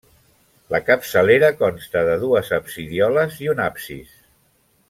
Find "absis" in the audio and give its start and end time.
3.71-4.21